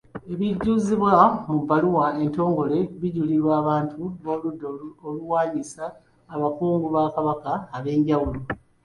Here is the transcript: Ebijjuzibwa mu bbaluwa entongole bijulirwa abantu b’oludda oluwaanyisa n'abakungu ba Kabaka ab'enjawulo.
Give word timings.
Ebijjuzibwa 0.33 1.13
mu 1.47 1.55
bbaluwa 1.61 2.05
entongole 2.23 2.79
bijulirwa 3.01 3.51
abantu 3.61 4.01
b’oludda 4.23 4.67
oluwaanyisa 5.07 5.85
n'abakungu 6.29 6.87
ba 6.95 7.03
Kabaka 7.15 7.51
ab'enjawulo. 7.77 8.39